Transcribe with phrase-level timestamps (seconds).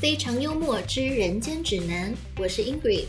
[0.00, 3.06] 非常幽默之人间指南，我是 Ingrid。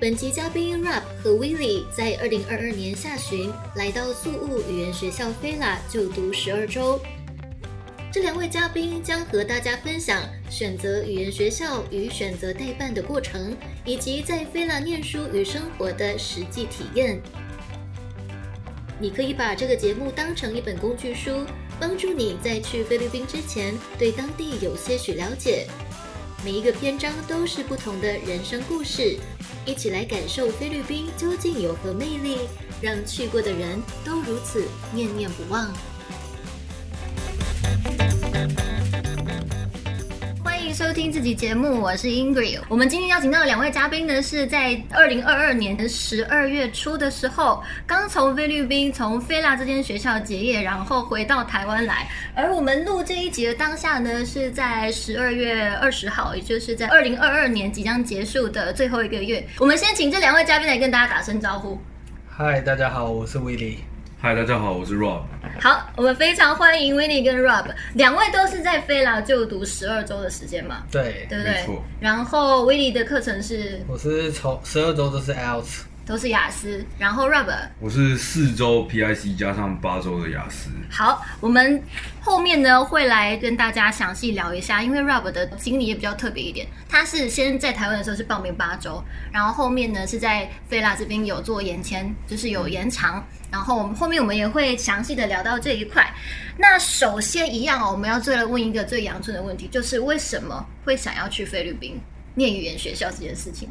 [0.00, 6.98] 本集嘉宾 Rap 和 Willie 在二零二二年下旬来到宿务语言学校菲拉就读十二周。
[8.10, 17.20] 这两位嘉宾将和大家分享选择语言学校与选择代办的过程，以及在菲拉念书与生活的实际体验。
[18.98, 21.44] 你可以把这个节目当成一本工具书，
[21.80, 25.66] 帮助你在去菲律宾之前对当地有些许了解。
[26.44, 29.18] 每一个篇章都是不同的人生故事，
[29.66, 32.38] 一起来感受菲律宾究竟有何魅力，
[32.80, 35.72] 让去过的人都如此念念不忘。
[40.68, 42.60] 迎收听这集节目，我是 Ingrid。
[42.68, 52.06] 我们今天邀请到的两位嘉宾呢，是在二零二二年十二月初的时候，刚从菲律宾从菲拉这间学校结业，然后回到台湾来。
[52.34, 59.42] 而我们录这一集的当下呢，是在十二月二十号，也就是在二零二二年即将结束的最后一个月。
[59.60, 61.80] 我们先请这两位嘉宾来跟大家打声招呼。
[62.28, 63.78] 嗨，大家好，我是 Willie。
[64.20, 65.20] 嗨，大家好，我是 Rob。
[65.60, 71.62] 好，我们非常欢迎 Winnie 跟 Rob，两位都是在菲拉就读十二周的时间嘛，对，对不对？
[71.64, 71.84] 错？
[72.00, 73.80] 然后 Winnie 的课程是？
[73.86, 80.70] 我是从十二周都是 IELTS，都是雅思，然后 Rob 我是四周 PIC 加上八周的雅思。
[80.90, 81.82] 好，我们
[82.22, 96.10] 后面呢会来跟大家详细聊一下，因为 Rob 的经历也比较特别一点，他是先在台湾的时候是报名八周，然后后面呢是在菲拉这边有做延签，就是有延长，然后我们后面我们也会详细的聊到这一块。
[96.56, 102.00] 那首先一样哦，我们要最来问一个最阳春的问题，就是为什么会想要去菲律宾
[102.34, 103.68] 念语言学校这件事情？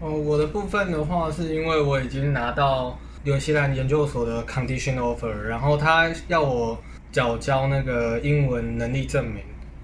[0.00, 6.78] 哦，我的部分的话是因为我已经拿到纽西兰研究所的 condition offer，然后他要我
[7.12, 9.42] 缴交那个英文能力证明，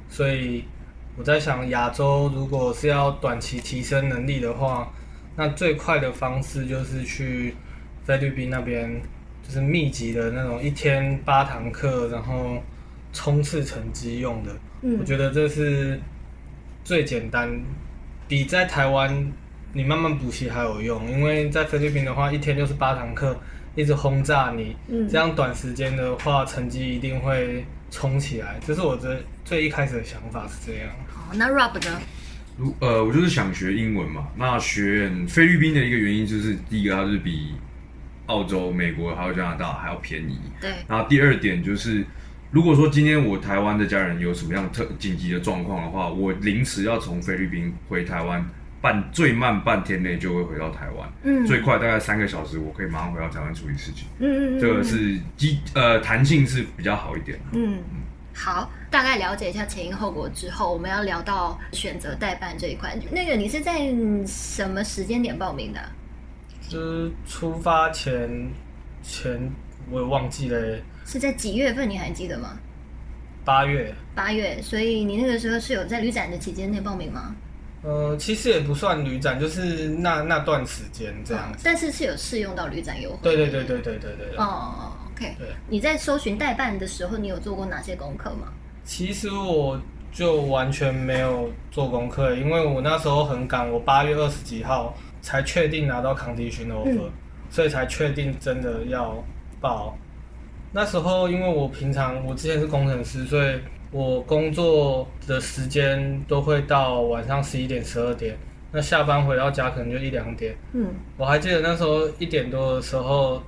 [0.09, 0.65] 所以
[1.19, 4.91] 我在想，亚洲如果是要短期提升能力的话，
[5.37, 7.55] 那最快的方式就是去
[8.05, 9.03] 菲律宾那边，
[9.43, 12.62] 就是密集的那种一天八堂课，然后
[13.12, 14.50] 冲刺成绩用的。
[14.81, 16.00] 嗯我觉得这是
[16.84, 17.60] 最简单，
[18.26, 19.31] 比在台湾
[19.76, 23.38] 你慢慢补习还有用，因为在菲律宾的话，一天就是八堂课，
[23.75, 28.59] 一直轰炸你，嗯这样短时间的话，成绩一定会冲起来。
[28.66, 30.88] 这是我的最一开始的想法是这样。
[31.06, 32.00] 好，那 Rob 呢？
[32.56, 34.28] 如呃，我就是想学英文嘛。
[34.34, 37.53] 那学菲律宾的一个原因就是，第一个它是比
[38.25, 40.41] 澳洲、美国还有加拿大还要便宜。
[40.58, 42.03] 对，然后第二点就是，
[42.50, 48.43] 如果说今天我台湾的家人有什么样特紧急的状况的话，我临时要从菲律宾回台湾，
[48.81, 54.06] 半最慢半天内就会回到台湾，嗯最快大概三个小时，我可以马上回到台湾处理事情。
[54.19, 57.38] 嗯嗯嗯，这个是机呃弹性是比较好一点。
[57.53, 58.03] 嗯嗯，
[58.34, 62.97] 好，大概了解一下前因后果之后，我们要聊到选择代办这一块。
[63.10, 63.92] 那个你是在
[64.26, 65.81] 什么时间点报名的？
[66.69, 68.50] 就是出发前
[69.03, 69.50] 前
[69.91, 71.88] 我也忘记了，是在几月份？
[71.88, 72.58] 你还记得吗？
[73.44, 73.94] 八月。
[74.14, 77.34] 八月，所以你那个时候是有在旅展的期间内报名吗？
[77.87, 81.53] 呃，其实也不算旅展，就是那那段时间这样。
[81.63, 83.19] 但是是有试用到旅展优惠。
[83.23, 84.37] 对对对对对对对。
[84.39, 85.37] 哦，OK。
[85.39, 88.49] 对，你在搜寻代办的时候，你有做过哪些功课吗？
[88.85, 89.81] 其实我
[90.11, 94.93] 就完全没有做功课，因为我那时候很赶，我八月二十几号
[95.23, 97.09] 才确定拿到抗体巡的 offer，
[97.51, 99.25] 所以才确定真的要
[99.61, 99.97] 报。
[100.73, 103.61] 那时候因为我平常我之前是工程师，所以。
[103.91, 108.37] 我工作的时间都会到晚上十一点、十二点，
[108.73, 110.55] 那下班回到家可能就一两点。
[110.73, 110.87] 嗯，
[111.17, 113.43] 我还记得那时候一点多的时候，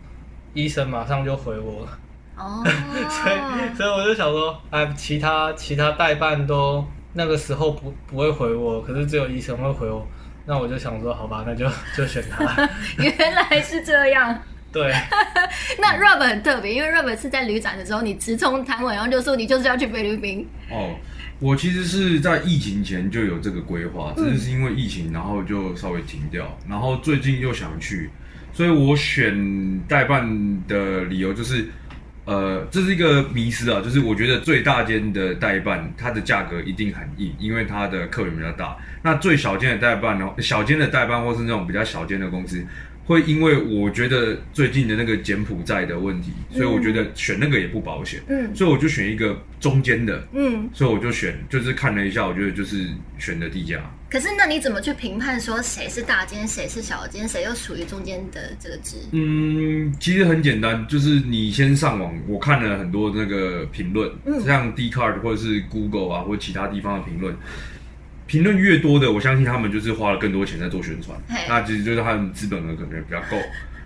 [0.54, 1.98] 医生马上就回我了。
[2.36, 6.84] 哦， 所以，所以我就想说，哎，其他其他代办都
[7.14, 10.06] 那个时候不不会回我，可是只有医生会回我。
[10.46, 12.68] 那我就想说，好吧，那就就选他。
[13.02, 14.40] 原来是这样。
[14.70, 14.92] 对，
[15.80, 20.46] 那 Rob 很特别，因为 Rob 是在旅展的时候，你直冲台湾，然后就说你就是要去菲律宾。
[20.70, 20.94] 哦，
[21.40, 28.10] 我其实是在疫情前就有这个规划，只是是因为疫情，然后就稍微停掉，然后最近又想去，
[28.52, 31.66] 所以我选代办的理由就是，
[32.26, 38.76] 呃，这是一个迷失啊，就是我觉得最大间的代办，它的价格一定很硬，因为它的客源比较大。
[39.02, 42.62] 那最小间的代办呢，小间的代办或是那种比较小间的公司，
[43.08, 48.54] 会因为我觉得最近的那个柬埔寨的问题，所以我觉得选那个也不保险，嗯。
[48.54, 52.86] 所以我就选一个中间的，嗯，所以我就选，就是看了一下，我觉得就是
[53.18, 53.80] 选的低价。
[54.10, 58.96] 可是那你怎么去评判说谁是大间，谁是小间，谁又属于中间的这个值？
[59.12, 64.44] 嗯，其实很简单，就是你先上网，我看了很多那个评论，嗯。
[64.44, 67.34] 像 d c a r d 或者是 Google 啊，或者其他地方的评论，
[68.28, 73.36] 评论越多的，我相信他们就是花了更多钱在做宣传，那其实就是他们资本额可能比较够。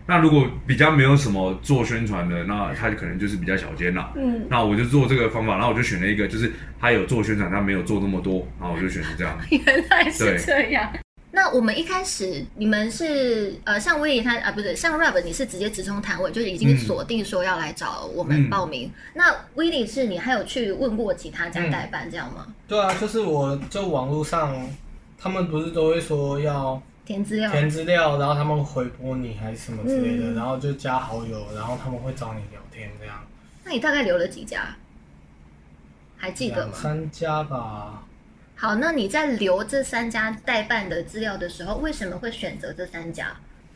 [0.05, 4.13] 那如果比较没有什么做宣传的，那他可能就是比较小间啦。
[4.17, 6.51] 嗯，那我就做这个方法，然后我就选了一个，就是
[6.81, 9.39] 他有做宣传，他没有做那么多，然后我就选择这样。
[9.49, 10.93] 原来是对这样。
[11.35, 18.91] 那我们一开始你们是呃，像威廉他啊，不是像 Rob，你是直接直冲摊位，就是已经嗯锁定说要来找我们嗯报名。
[19.15, 22.47] 那威廉是你还有去问过其他家嗯代办这样吗？
[22.69, 24.55] 对啊，就是我就网络上，
[25.19, 27.51] 他们不是都会说要填资料？
[27.51, 33.25] 填资料，然后他们回拨你还是什么之类的，嗯然后就加好友，然后他们会找你聊天这样。
[33.65, 34.77] 那你大概留了几家？
[36.19, 36.75] 还记得两吗？
[36.75, 38.05] 三家吧，
[38.63, 43.33] 好，那你在留这三家代办的资料的时候，为什么会选择这三家？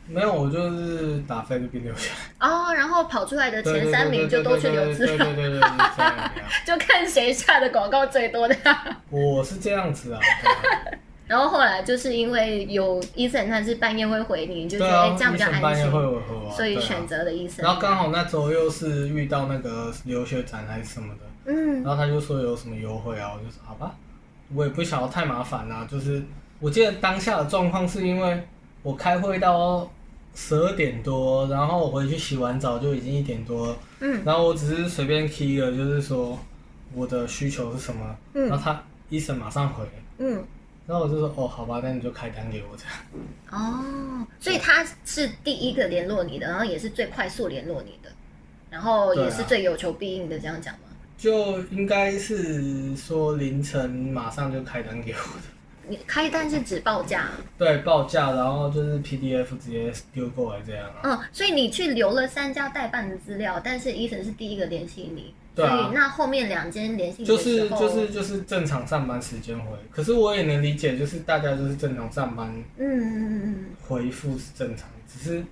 [0.07, 2.47] 没有，我就是打菲律宾留下来。
[2.49, 5.59] 哦，然后跑出来的前三名就都去留资料，对对对
[6.65, 8.55] 就看谁下的广告最多的。
[9.11, 10.21] 我是这样子啊，
[11.27, 17.05] 然后后来就是因为有伊森，他是半夜会回你，你就觉对啊得哎、，这样比较安医生半夜会心，有和啊，对啊所以选。
[17.05, 17.65] 择了伊森。
[17.65, 23.93] 然后刚好那周又是遇到那个留学展还是什么的，嗯然后他就说有什么优惠啊，我就说好吧，
[24.53, 26.23] 我也不想要太麻烦啦、就是
[26.59, 28.41] 我记得当下的状况是因为
[28.81, 29.89] 我开会到
[30.33, 34.23] 十二点多，然后我回去洗完澡就已经一点多了，嗯。
[34.23, 36.37] 然后我只是随便 key 了，就是说
[36.93, 38.47] 我的需求是什么，嗯。
[38.47, 39.83] 然后他医生马上回，
[40.19, 40.43] 嗯，
[40.85, 42.93] 然后我就说哦好吧，那你就开单给我这样。
[43.51, 48.09] 哦，所以他是第一个联络你的，然后也是最快速联络你的，
[48.69, 50.86] 然后也是最有求必应的，这样讲吗？
[51.17, 60.99] 就应该是说凌晨马上就开单给我的，你开单是指报价，对，报价，然后就是 PDF 直接丢过来这样啊。
[61.03, 65.75] 嗯，所以你去留了三家代办的资料，但是伊森是第一个联系你，对啊。
[65.75, 72.47] 所以那后面两间联系你就是，就是就是正常上班时间回，可是我也能理解，就是大家就是正常上班
[72.77, 75.43] 嗯嗯嗯嗯，回复是正常，只是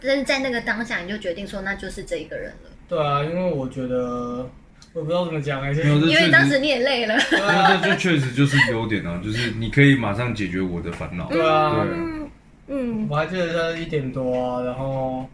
[0.00, 4.48] 但是在那个当下你就决定说那就是这一个人了，对啊，因为我觉得
[4.92, 11.28] 我不知道怎么讲哎、欸，没有因为当时你也累了，对啊，那这这确实就是优点啊，就是你可以马上解决我的烦恼。
[11.28, 12.30] 对啊，对嗯。
[12.72, 15.28] 嗯我还记得他一点多啊，然后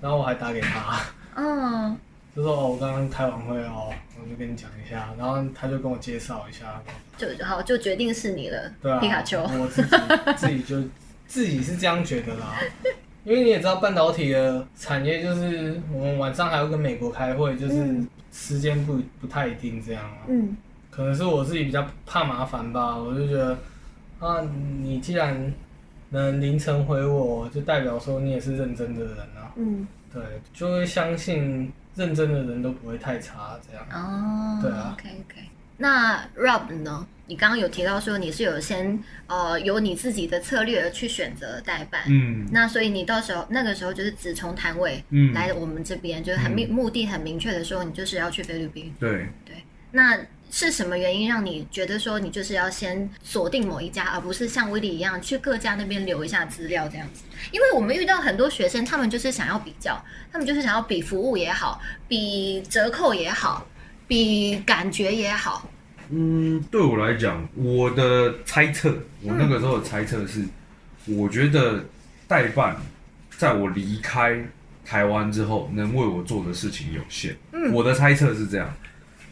[0.00, 1.00] 然后我还打给他，
[1.34, 1.98] 嗯
[2.34, 3.92] 就说哦我刚刚开完会哦，
[4.22, 6.80] 我就跟你讲一下，然后他就跟我介绍一下，
[7.16, 9.96] 就好就决定是你了，对啊，皮卡丘，我自己
[10.36, 10.76] 自己就
[11.26, 12.56] 自己是这样觉得啦。
[13.24, 20.18] 因为你也知道，半导体的产业就是我们晚上还要跟美国开会，就是嗯时间不不太一定这样啊。
[20.28, 20.56] 嗯
[20.90, 23.56] 可能是我自己比较怕麻烦吧，我就觉得
[24.18, 24.40] 啊，
[24.82, 25.52] 你既然
[26.10, 29.52] 能凌晨回我，就代表说你也是认真的人啊。
[29.56, 30.20] 嗯对，
[30.52, 33.86] 就会相信认真的人都不会太差这样。
[33.92, 35.48] 哦，对啊，OK OK。
[35.76, 37.06] 那 Rob 呢？
[37.30, 48.92] 你刚刚有提到说你是有先呃有你自己的策略而去选择代办，嗯那所以你到时候那个时候就是只从摊位嗯，来我们这边，就是很明、目的很明确的说你就是要去菲律宾。
[48.98, 50.18] 对对，那
[50.50, 57.22] 是什么原因让你觉得说你就是要先锁定某一家，而不是像威利一样去各家那边留一下资料这样子？
[57.52, 63.64] 因为我们遇到很多学生，他们就是想要比较，他们就是想要比服务也好，比折扣也好，
[64.08, 65.70] 比感觉也好。
[66.10, 70.42] 嗯，对我来讲，我的猜测，我那个时候的猜测是，
[71.06, 71.84] 我觉得
[72.26, 72.76] 代办
[73.36, 74.44] 在我离开
[74.84, 77.36] 台湾之后，能为我做的事情有限。
[77.52, 78.72] 嗯我的猜测是这样。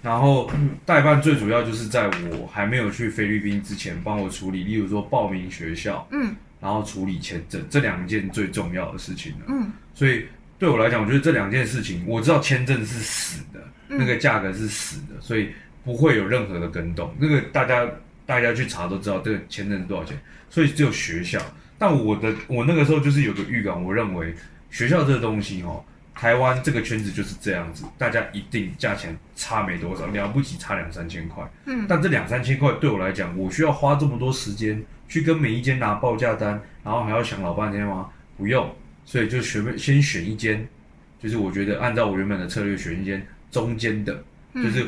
[0.00, 0.48] 然后
[0.86, 9.46] 代办最主要就是在我还没有去菲律宾之前，帮我处理，例如说报名学校，嗯然后处理签证这两件最重要的事情了。
[9.48, 10.24] 嗯所以
[10.56, 15.48] 对我来讲，我觉得这两件事情，我知道签证是死的，嗯那个价格是死的，所以
[15.88, 17.14] 不会有任何的跟动。
[17.18, 17.88] 那个大家
[18.26, 20.14] 大家去查都知道这个签证是多少钱，
[20.50, 21.40] 所以只有学校。
[21.78, 24.34] 但我的我那个时候就是有个预感，我认为
[24.68, 25.82] 学校这个东西哦，
[26.14, 31.42] 台湾这个圈子就是这样子，大家一定价钱差没多少，了不起差两三千块。
[31.64, 38.10] 嗯但这两三千块对我来讲，我需要花这么多时间去跟每一间拿报价单，然后还要想老半天吗？
[38.36, 38.70] 不用，
[39.06, 40.68] 所以就选先选一间，
[41.18, 44.84] 就是我觉得按照我原本的策略选一间中间的，嗯就是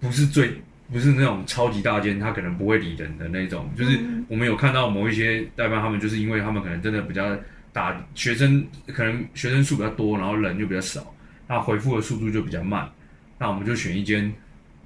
[0.00, 0.60] 不是最
[0.92, 3.70] 不是那种超级大间，他可能不会理人的那种。
[3.76, 7.36] 就是嗯我们有看到某一些代办，他们就是因为他们可能真的比较
[7.72, 11.14] 打学生，可能学生数比较多，然后人就比较少，
[11.46, 12.88] 那回复的速度就比较慢。
[13.38, 14.32] 那我们就选一间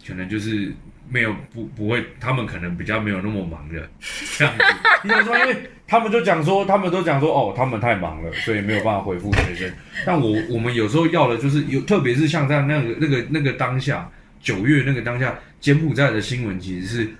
[0.06, 0.72] 可能就是
[1.08, 3.88] 没有不不会，他们可能比较没有那么忙的
[4.36, 4.64] 这样子。
[5.02, 9.72] 你想说，因为他们就讲说，他们都讲说，哦，他们太忙了，所以没有办法回复学生。
[10.06, 14.08] 但我我们有时候要的就是有，特别是像在那个那个那个当下，
[14.44, 17.10] 九月那个当下，柬埔寨的新闻其实是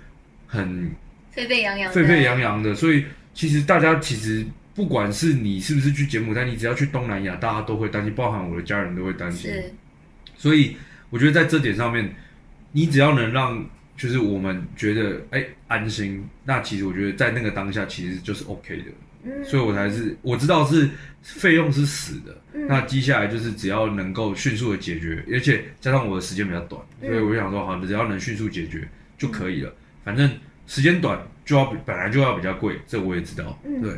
[0.45, 0.91] 很
[1.31, 3.03] 沸沸扬扬，沸沸扬扬的，所以
[3.33, 9.51] 其实大家其实不管是你是不是去柬埔寨，你只要去东南亚，大家都会担心，包含我的家人都会担心。
[9.51, 9.73] 是，
[10.37, 10.77] 所以
[11.09, 12.13] 我觉得在这点上面，
[12.71, 13.67] 你只要能让
[13.97, 18.83] 就是我们觉得哎安心，那其实我觉得在那个当下其实就是 OK 的。
[19.23, 19.43] 嗯。
[19.43, 20.87] 所以我才是我知道是
[21.23, 29.73] 费用是死的，嗯那接下来就是只要能够迅速的解决，而且加上我的时间比较短，嗯所以我就想说好，只要能迅速解决就可以了。
[30.03, 30.29] 反正
[30.65, 33.59] 时间短就要比本来就要比较贵，这我也知道。
[33.65, 33.91] 嗯对，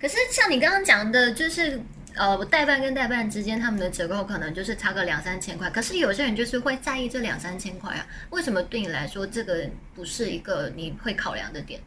[0.00, 1.80] 可是像你刚刚讲的，就是
[2.14, 8.04] 呃，代办跟代办之间他们的折扣可能就是差个两三千块，可是有些人就是会在意这两三千块啊。
[8.30, 11.80] 为什么对你来说这个不是一个你会考量的点？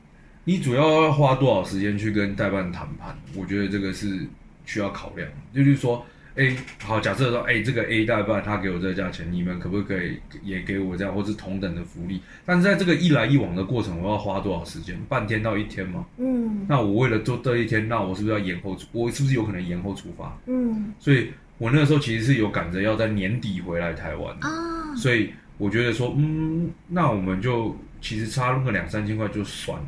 [0.45, 3.15] 你主要要花多少时间去跟代办谈判？
[3.35, 4.25] 我觉得这个是
[4.65, 5.27] 需要考量。
[5.53, 12.21] 就是说，哎，好，假设说，哎，这个 A 代办他给我这个价钱，你们可不可以也给我这样，或是同等的福利？
[12.45, 14.97] 但是在这个一来一往的过程，我要花多少时间？
[15.09, 16.05] 半天到一天吗？
[16.17, 18.87] 嗯那我为了做这一天，那我是不是要延后出？
[18.91, 20.37] 我是不是有可能延后出发？
[20.45, 29.85] 嗯所以我那个时候其实是有赶着要在年底回来台湾的，啊，所以我觉得说，嗯，那我们就其实差那个两三千块就算了。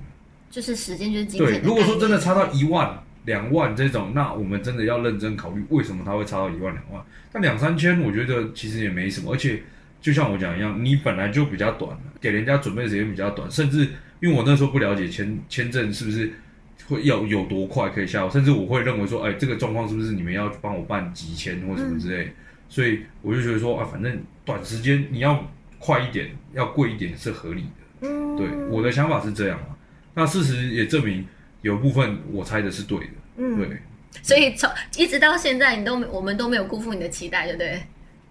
[0.51, 7.03] 就是时间就是金钱对，如果说真的差到一，一万、两万这种，那我们真的要认真考虑为什么它会差到一万、两万。
[7.31, 9.61] 但两三千，我觉得其实也没什么，而且
[10.01, 13.87] 就像我讲一样，你本来就比较短，给人家准备的时间比较短，甚至
[14.19, 16.31] 因为我那时候不了解签签证是不是
[16.87, 22.33] 会要有多快可以下，甚至我会认为说，哎，这个状况是不是你们要帮我办急签或什么之类，
[22.67, 25.49] 所以我就觉得说啊，反正短时间你要
[25.79, 28.07] 快一点，要贵一点是合理的。
[28.37, 29.75] 对，我的想法是这样啊。
[30.13, 31.25] 那事实也证明，
[31.63, 33.13] 有部分我猜的是对的。
[33.38, 33.77] 嗯对，
[34.22, 37.82] 所以从一直到现在，你都没我们都没有辜负你的期待，对不对？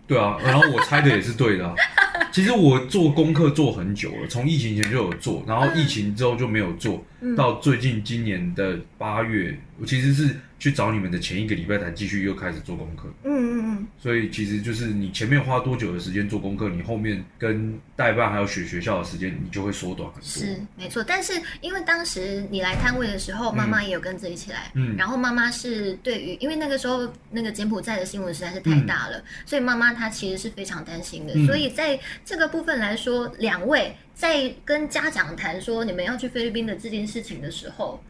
[0.06, 0.38] 对啊。
[0.44, 1.74] 然后我猜的也是对的、啊。
[2.30, 13.12] 其实我做功课做很久了，从疫情前就有做，然后疫情之后就没有做，嗯到最近今年的八月，我其实是去找你们的前一个礼拜才继续又开始做功课。
[13.24, 20.24] 嗯嗯嗯，所以其实就是你前面花多久的时间做功课，你后面跟代办还有选学校的时间，你就会缩短很多。
[20.24, 21.02] 是没错。
[21.02, 31.32] 但是因为当时你来摊位的时候，妈妈也有跟着一起来，嗯然后妈妈是对于，因为那个时候那个柬埔寨的新闻实在是太大了，所以妈妈她其实是非常担心的。
[31.34, 38.00] 嗯所以在这个部分来说，两位在跟家长谈说你们要去菲律宾的这件事情的时候，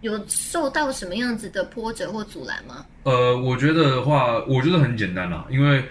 [0.00, 2.84] 有受到什么样子的波折或阻拦吗？
[3.02, 5.84] 呃，我觉得的话，我觉得很简单啦，因为，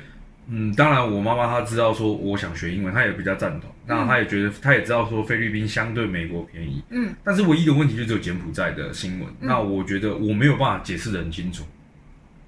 [0.47, 11.63] 嗯，当然我妈妈她知道说我想学英文，她也比较赞同，那她也觉得，她也知道说菲律宾相对美国便宜，嗯，但是唯一的问题就只有柬埔寨的新闻，那我觉得我没有办法解释的很清楚，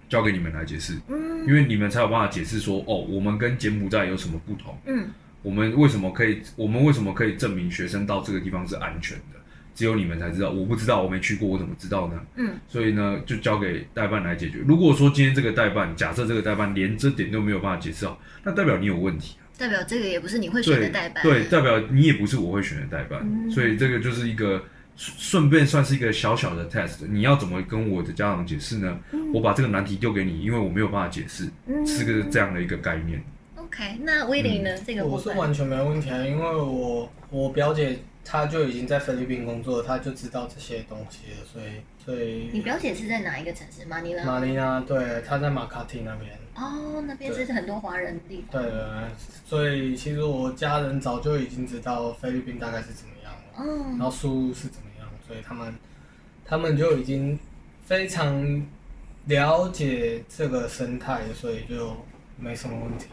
[0.10, 1.46] 交给你们来解释，嗯。
[1.48, 5.08] 因为你们才有办法解释说，哦，我们跟柬埔寨有什么不同，嗯。
[5.44, 9.39] 我们为什么可以，我们为什么可以证明学生到这个地方是安全的？
[9.74, 12.22] 只有你们才知道，我不知道，我没去过，我怎么知道呢？
[12.36, 14.60] 嗯，所以呢，就交给代办来解决。
[14.68, 19.44] 如果说今天这个代办，假设这个代办连这点都没有办法解释好，那代表你有问题啊。
[19.58, 24.63] 代表这个也不是你会选的代办，对，代表你也不是我会选的代办，嗯所以这个就是一个
[24.96, 27.06] 顺顺便算是一个小小的 test。
[27.08, 28.98] 你要怎么跟我的家长解释呢？
[29.34, 33.24] 我把这个难题丢给你，因为我没有办法解释，嗯是个这样的一个概念。
[33.56, 34.70] OK，那威廉呢？
[34.86, 41.66] 这个，我是完全没问题啊，因为我我表姐她就已经在菲律宾工作，他就知道这些东西了，所以
[42.04, 43.86] 所以你表姐是在哪一个城市？
[43.86, 44.24] 马尼拉。
[44.24, 48.62] 马尼拉对她在马卡蒂那边，哦，那边是很多华人的地方。
[48.62, 49.10] 对对对，
[49.46, 55.74] 所以其实我家人早就已经知道菲律宾大概是怎么样了，嗯然，后输入是怎么样，所以他们
[56.46, 57.38] 他们就已经
[57.84, 58.66] 非常
[59.25, 61.98] 了解这个生态，所以就
[62.38, 63.08] 没什么问题。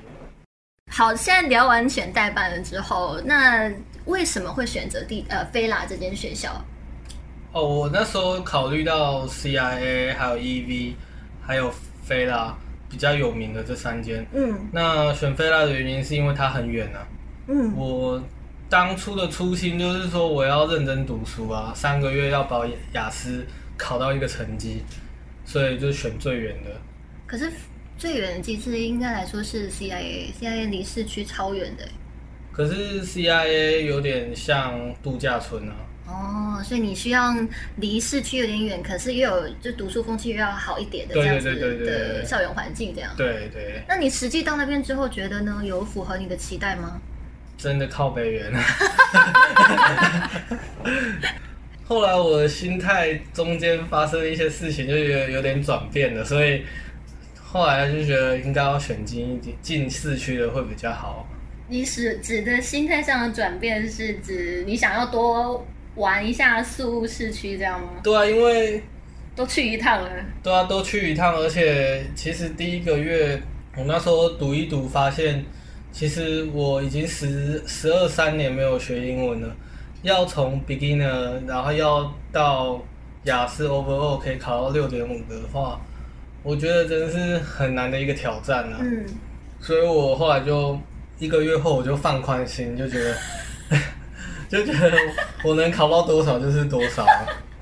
[0.90, 3.70] 好，现在聊完选代办了之后，那
[4.06, 6.52] 为什么会选择地呃菲拉这间学校？
[7.52, 10.94] 哦，我那时候考虑到 CIA 还有 EV
[11.40, 12.54] 还有菲拉
[12.90, 14.26] 比较有名的这三间。
[14.32, 17.06] 嗯那选菲拉的原因是因为它很远啊。
[17.46, 18.22] 嗯我
[18.68, 24.82] 当初的初心就是说我要认真读书啊，三个月要把雅思考到一个成绩，
[25.44, 26.70] 所以就选最远的。
[27.26, 27.50] 可是
[27.98, 31.86] 最远的其实应该来说是 CIA，CIA 离市区超远的。
[32.52, 35.74] 可是 CIA 有点像度假村啊。
[36.06, 37.34] 哦，所以你需要
[37.76, 43.12] 离市区有点远，可是又有就读书风气又要好一点的这对样子的校园环境这样。
[43.16, 45.60] 对对，那你实际到那边之后觉得呢？
[45.62, 46.98] 有符合你的期待吗？
[47.58, 48.52] 真的靠北远。
[51.86, 56.62] 后来我的心态中间发生一些事情，就有有点转变了，所以
[57.50, 61.26] 后来就觉得应该要选近一点、近市区的会比较好。
[61.66, 67.88] 你是指的心态上的转变，是指你想要多玩一下宿务市区这样吗？
[68.02, 68.82] 对啊，因为
[69.34, 70.10] 都去一趟了。
[70.42, 73.40] 对啊，都去一趟，而且其实第一个月
[73.78, 75.42] 我那时候读一读，发现
[75.90, 79.56] 其实我已经十十二三年没有学英文了。
[80.02, 82.78] 要从 beginner，然后要到
[83.24, 85.80] 雅思 overall 可以考到六点五的话，
[86.48, 88.78] 我觉得真的是很难的一个挑战啊。
[88.80, 89.04] 嗯。
[89.60, 90.80] 所以我后来就
[91.18, 93.14] 一个月后我就放宽心，就觉得
[94.48, 94.96] 就觉得
[95.44, 97.04] 我能考到多少就是多少，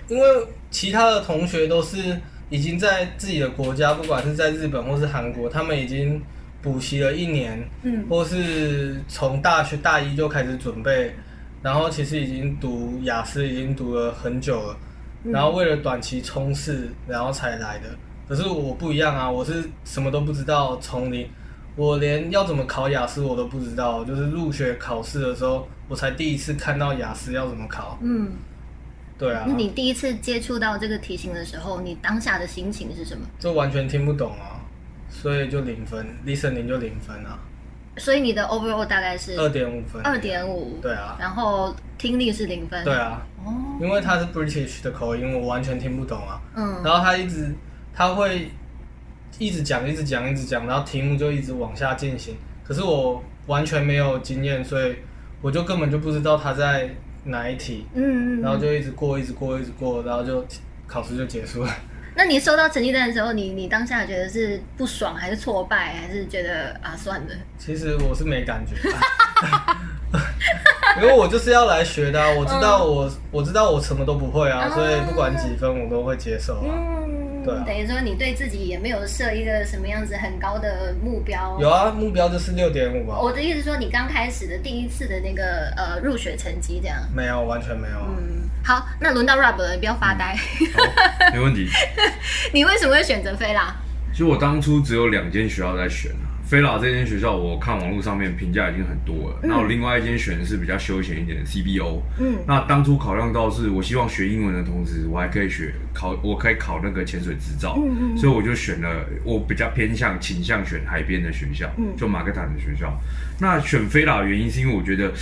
[0.07, 0.25] 因为
[0.71, 2.17] 其他的同学都是
[2.49, 6.23] 已经在自己的国家，不管是在日本或是韩国，他们已经
[6.63, 11.13] 补习了一年，嗯，或是从大学大一就开始准备。
[11.63, 14.77] 然后其实已经读雅思已经读了很久了，
[15.25, 17.89] 然后为了短期冲刺，然后才来的。
[18.29, 21.29] 可是我不一样啊，我是什么都不知道，从零，
[21.77, 24.05] 我连要怎么考雅思我都不知道。
[24.05, 27.99] 就是入学考试的时候，我才第一次看到雅思要怎么考。
[28.03, 28.33] 嗯，
[29.17, 29.45] 对啊。
[29.47, 33.27] 那你第一次接触到这个题型的时候，你当下的心情是什么？
[33.39, 34.61] 就完全听不懂啊，
[35.09, 37.39] 所以就零分，listening 就零分啊。
[37.99, 47.55] 所以你的 overall 大概是二点五分，二点五，对啊，然后听力是零分，对啊，哦，因为他是 British 的口音，我完全听不懂啊，嗯，然后他一直
[47.97, 48.51] 他会
[49.39, 54.95] 一直讲，一直讲，一直讲，然后题目就一直往下进行，可是我完全没有经验，所以
[55.41, 56.91] 我就根本就不知道他在
[57.25, 60.45] 哪一题，嗯嗯，然后就一直过，一直过，一直过，然后就
[60.87, 61.71] 考试就结束了。
[62.15, 67.29] 那你收到成绩单的时候，你你当下觉得是不爽，还是挫败，还是觉得啊算了？
[67.59, 68.75] 其实我是没感觉，
[71.01, 76.73] 因为我就是要来学的，我知道我我知道我什么都不会啊，所以不管几分我都会接受啊。
[77.47, 81.57] 对，等于说你对自己也没有设一个什么样子很高的目标。
[81.61, 83.21] 有啊，目标就是六点五啊。
[83.21, 86.99] 我的意思说，你刚开始的第一次的那个呃入学成绩这样？
[87.15, 87.97] 没有，完全没有。
[88.09, 90.37] 嗯，好，那轮到 Rub 了，你不要发呆。
[91.33, 91.69] 没问题。
[92.53, 93.77] 你为什么会选择飞啦？
[94.13, 96.11] 其实我当初只有两间学校在选。
[96.47, 99.41] 菲拉这间学校，我看网络上面评价已经很多了。
[99.43, 102.01] 那我另外一间选的是比较休闲一点的 CBO。
[102.21, 107.77] 嗯，那当初考量到是我希望学英文的同时，我还可以学考，我可以考那个潜水执照。
[107.79, 108.17] 嗯嗯。
[108.17, 112.97] 所以我就选了，我比较偏向倾向选海边的学校，就马克坦的学校。
[113.41, 115.13] 那选菲拉的原因是因为我觉得。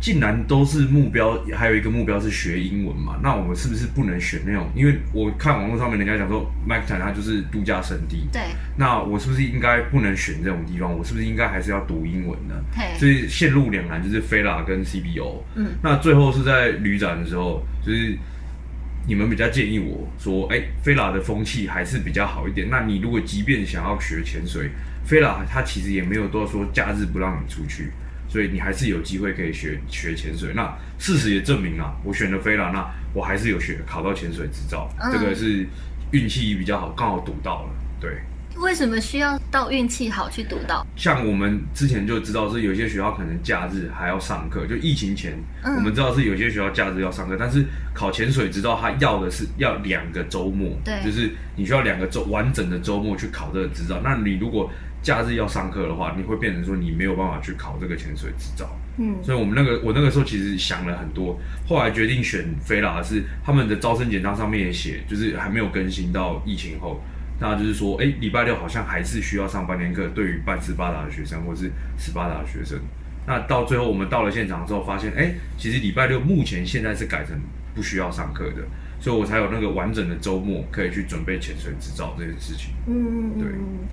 [0.00, 3.18] 竟然都是目标，还有一个目标是学英文嘛？
[3.22, 4.68] 那我们是不是不能选那种？
[4.74, 8.28] 因为我看网络上面人家讲说 m a c t o n 它就是度假胜地。
[8.32, 8.42] 对。
[8.76, 10.92] 那我是不是应该不能选这种地方？
[10.92, 12.54] 我是不是应该还是要读英文呢？
[12.74, 12.98] 对。
[12.98, 15.42] 所以陷入两难，就是菲拉跟 CBO。
[15.54, 15.68] 嗯。
[15.82, 18.16] 那最后是在旅展的时候，就是
[19.08, 22.68] 你们比较建议我说，哎，菲拉的风气还是比较好一点。
[22.70, 24.70] 那你如果即便想要学潜水，
[25.04, 27.90] 菲拉它其实也没有多说假日不让你出去。
[28.28, 30.52] 所以你还是有机会可以学学潜水。
[30.54, 34.88] 那事实也证明了，我选了飞了，那我还是有学考到潜水执照。
[35.12, 35.66] 这个是
[36.12, 37.70] 运气比较好，刚好赌到了。
[38.00, 38.10] 对。
[38.58, 40.86] 为什么需要到运气好去赌到？
[40.96, 47.62] 像我们之前就知道是有些学校可能假日还要上课，就疫情前我们知道是有些学校假日要上课，但是
[47.92, 54.00] 考潜水执照它要的是要两个周末，对，就是你需要两个周完整的周末去考这个执照。
[54.02, 54.72] 那你如果
[55.06, 58.68] 假日要上课的话，你会变成说你没有办法去考这个潜水执照。
[58.98, 61.38] 嗯，所以我们那个我那个时候其实想了很多，
[61.68, 67.00] 后来决定选菲拉是他们的招生简章上面也写，就是还没有更新到疫情后。
[67.38, 72.80] 那就是说，哎，礼拜六好像还是需要上半天课，对于半斯巴达的学生或是斯巴达的学生。
[73.28, 77.38] 那到最后我们到了现场之后，发现，哎，其实礼拜六目前现在是改成
[77.76, 78.66] 不需要上课的，
[78.98, 82.72] 所以我才有那个完整的周末可以去准备潜水执照这件事情。
[82.86, 83.48] 嗯，对。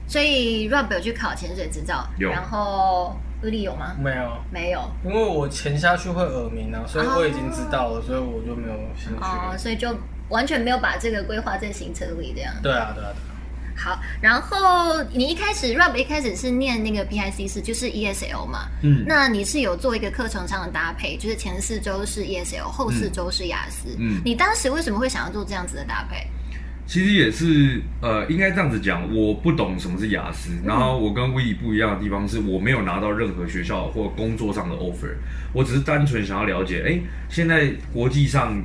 [0.08, 2.30] 所以 Rob 有去考潜水执照，有。
[2.30, 3.96] 然后 Willy 有吗？
[4.02, 4.82] 没有，没有。
[5.06, 9.22] 因为我潜下去会耳鸣啊，所以我已经知道了，所以我就没有兴趣。
[9.22, 9.96] 哦，所以就
[10.30, 12.54] 完全没有把这个规划在行程里，这样。
[12.62, 13.33] 对啊，对啊，对啊。
[13.76, 26.28] 好，然后你一开始 Rob 一开始是念那个 PIC 四，就是 ESL 嘛，嗯，那你是有做一个课程上的搭配，就是前四周是 ESL，后四周是雅思，嗯，你当时为什么会想要做这样子的搭配？
[26.86, 35.16] 其实也是，呃，应该这样子讲，我不懂什么是雅思，然后我跟 We 不一样的地方是我没有拿到任何学校或工作上的 offer，
[35.54, 38.64] 我只是单纯想要了解，哎，现在国际上。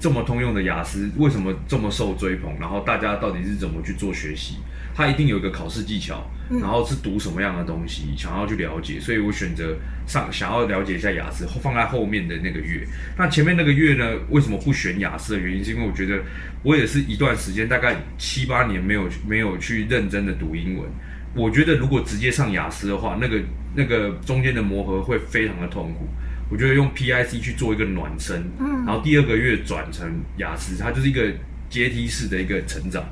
[0.00, 2.52] 这么通用的雅思为什么这么受追捧？
[2.58, 4.56] 然后大家到底是怎么去做学习？
[4.94, 12.82] 它一定有一个考试技巧，然后是读什么样的东西，想要去了解，所以我选择上想要了解一下雅思，放在后面的那个月。
[13.18, 14.18] 那前面那个月呢？
[14.30, 16.22] 为什么不选雅思的原因，是因为我觉得
[16.62, 20.88] 我也是一段时间，大概七八年没有没有去认真的读英文。
[21.34, 23.38] 我觉得如果直接上雅思的话，那个
[23.74, 26.08] 那个中间的磨合会非常的痛苦。
[26.48, 31.32] 我觉得用 PIC 去做一个暖身，嗯，然后第二个月转成雅思，它就是一个
[31.68, 33.04] 阶梯式的一个成长。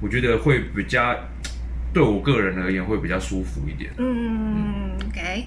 [0.00, 1.14] 我觉得会比较
[1.92, 3.92] 对我个人而言会比较舒服一点。
[3.98, 5.46] 嗯，OK。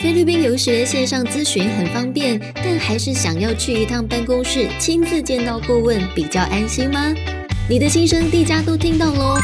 [0.00, 7.14] 菲律宾留学线上咨询很方便，但还是想要去一趟办公室亲自见到顾问比较安心吗？
[7.68, 9.38] 你的心声，地家都听到喽。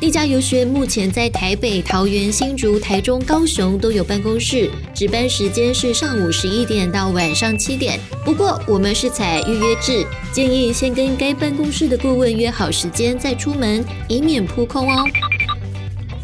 [0.00, 8.00] 地家游学目前在台北、桃园、新竹、台中、高雄都有办公室，值班时间是上午十一点到晚上七点。
[8.24, 15.04] 不过我们是采预约制，建议先跟该办公室的顾问约好时间再出门，以免扑空哦。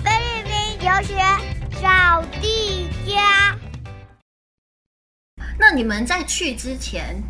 [0.02, 1.14] 菲律宾游学
[1.82, 3.54] 找地家。
[5.58, 7.22] 那你们在去之前，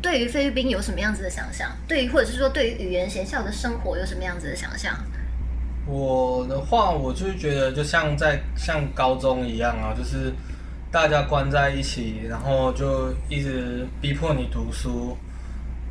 [0.00, 1.76] 对于菲律宾有什么样子的想象？
[1.88, 4.96] 对于或者是说对于语言学校的生活有什么样子的想象？
[5.88, 10.30] 我的话，我就是觉得，就像在像高中一样啊，就是
[10.92, 15.16] 大家关在一起，然后就一直逼迫你读书，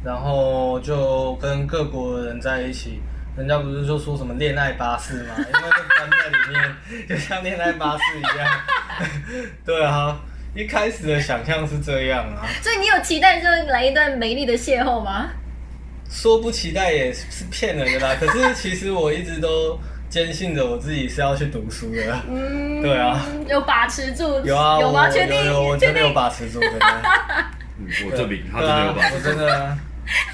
[0.04, 3.02] 然后就跟各国人在一起。
[3.36, 8.48] 人家不是就说什么恋爱巴士嘛，因为就关在里面，就像恋爱巴士一样。
[9.64, 10.20] 对啊，
[10.56, 12.46] 一开始的想象是这样啊。
[12.64, 15.30] 所以你有期待就来一段美丽的邂逅吗？
[16.10, 18.16] 说不期待也是骗人的啦。
[18.20, 22.22] 可是其实我一直都坚信着我自己是要去读书的。
[22.30, 24.24] 嗯，对啊，有把持住。
[24.46, 25.10] 有啊，有吗？
[25.10, 25.46] 确定？
[25.46, 26.60] 有，我真的有把持住。
[26.60, 26.86] 真的。
[27.80, 29.22] 嗯，我证明他真的有把持。
[29.22, 29.78] 真的。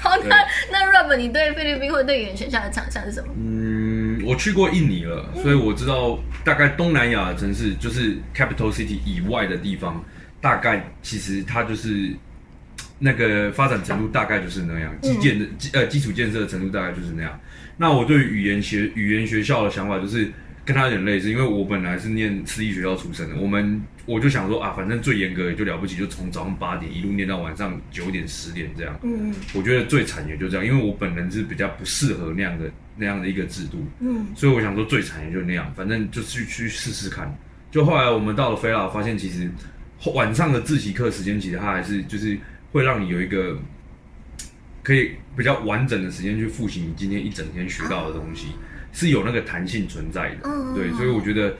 [0.00, 0.36] 好， 那
[0.70, 3.32] 那 Rob，你对菲律宾或对语言学校的想象是什么？
[3.36, 10.02] 嗯，我去过印尼了，所以我知道大概东南亚的城市，就是 Capital City 以外的地方，
[10.40, 12.14] 大概其实它就是。
[12.98, 17.38] 那个发展程度大概就是那样，基建的基呃基础建设的程度大概就是那样。
[17.76, 20.30] 那我对语言学语言学校的想法就是
[20.64, 28.96] 跟他有点类似，因为我本来是念私立学校出身的，我们我就想说啊，反正最严格也就了不起，就从早上八点一路念到晚上九点十点这样。
[29.02, 33.84] 嗯我觉得最惨也就这样，因为我本人是比较不适合那样的那样的一个制度。
[33.98, 34.28] 嗯。
[34.36, 37.36] 所以我想说最惨也就那样，反正就去去试试看。
[37.72, 39.50] 就后来我们到了菲拉，发现其实
[40.14, 42.38] 晚上的自习课时间其实他还是就是。
[42.74, 43.56] 会让你有一个
[44.82, 48.48] 可以比较完整的时间去复习你今天一整天学到的东西，
[48.92, 50.48] 是有那个弹性存在的。
[50.74, 51.54] 对，所以我觉得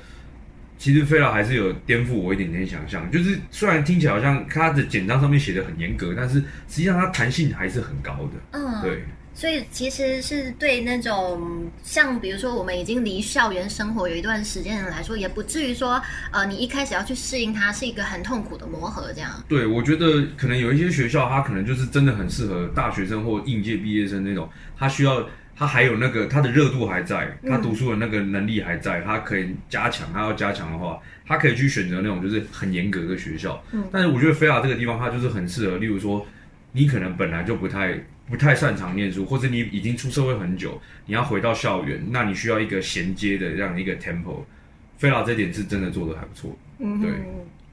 [0.77, 8.59] 其实飞老还是有颠覆我一点点想象，就是虽然听起来好像它的简章上面写的很严格，但是实际上它弹性还是很高的。
[8.59, 9.05] 嗯，对。
[9.35, 19.31] 所以其实是对那种像比如说我们已经离校园生活有一段时间的人来说，也不至于说呃你一开始要去适应它是一个很痛苦的磨合这样。
[19.49, 33.61] 对，我觉得可能有一些学校，它可能就是真的很适合大学生或应届毕业生那种，他需要他还有那个他的热度还在，他读书的那个能力还在，他可以加强，他要加强的话，他可以去选择那种就是很严格的学校。
[33.73, 36.25] 嗯，但是我觉得菲亚这个地方，它就是很适合，例如说
[36.71, 38.01] 你可能本来就不太。
[38.27, 44.43] 不太擅长念书，或者你已经出社会很久，你要回到校园，那你需要一个衔接的这样一个 tempo。
[44.97, 46.57] 菲拉这点是真的做的还不错。
[46.79, 47.11] 嗯，对。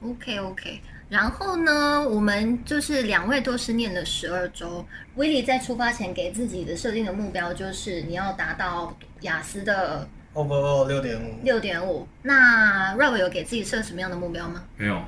[0.02, 0.80] OK OK。
[1.08, 4.84] 然后呢，我们就是两位都是念了十二周。
[5.14, 11.44] 威利在出发前给自己的设定的目标就是你要达到雅思的 overall 六点五。
[11.44, 12.06] 六点五。
[12.22, 14.64] 那 Rob 有给自己设什么样的目标吗？
[14.76, 15.02] 没有。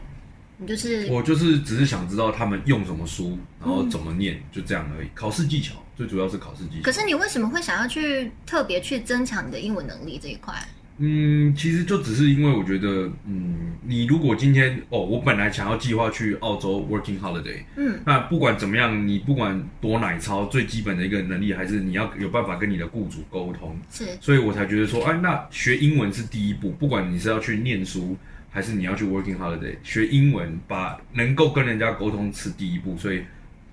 [0.57, 5.09] 你就是我，就是只是想知道他们用什么书，然后怎么念，就这样而已。
[5.15, 6.83] 考试技巧最主要是考试技巧。
[6.85, 10.55] 可是你为什么会想要去特别去增强你的英文能力这一块？
[10.99, 23.77] 嗯，其实就只是因为我觉得，嗯，你如果今天哦，我本来想要计划去澳洲 working holiday，嗯，那不管怎么样，你不管多奶超，最基本的一个能力还是你要有办法跟你的雇主沟通。
[23.91, 28.17] 是，所以我才觉得说，哎，那学英文是第一步，不管你是要去念书。
[28.51, 33.21] 还是你要去 working holiday 学英文，把能够跟人家沟通是第一步，所以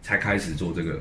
[0.01, 0.99] 才开始做这个，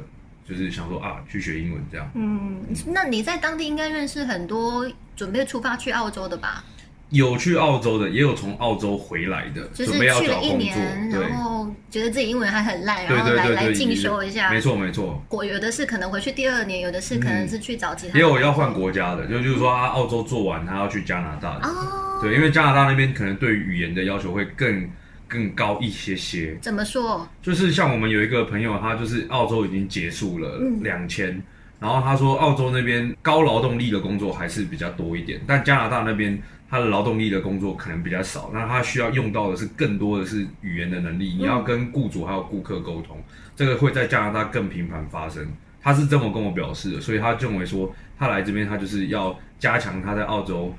[0.48, 2.11] 就是想说啊，去学英文这样。
[2.14, 6.64] 嗯，那你在当地应该认识很多准备出发去澳洲的吧？
[7.11, 14.48] 有去澳洲的，也有从澳洲回来的，就是去了一年，然后觉得自己英文还很烂，然后来来进修一下。
[14.53, 15.20] 没错没错。
[15.29, 18.14] 我有的是可能回去第二年，有的是可能是去找其他。
[18.14, 21.66] 也有要换国家的，就就是说他澳洲做完，他要去加拿大的。
[21.66, 22.20] 哦。
[22.22, 24.88] 对，因为加拿大那边可能对于语言的要求会更
[25.31, 26.59] 更高一些些。
[26.61, 27.27] 怎么说？
[27.40, 31.40] 就是像我们有一个朋友，他就是澳洲已经结束了嗯两千、
[31.79, 36.37] 然后他说澳洲那边高劳动力的工作还是比较多一点，但加拿大那边
[36.69, 43.16] 他的劳动力的工作可能比较少，那他需要用到的是更多的是语言的能力，你要跟雇主还有顾客沟通，
[43.55, 45.47] 这个会在加拿大更频繁发生。
[45.83, 50.75] 他是这么跟我表示的，所以他认为说他来这边他就是要加强他在澳洲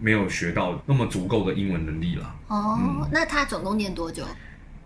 [0.00, 2.34] 没有学到那么足够的英文能力啦。
[2.48, 4.24] 哦，那他总共念多久？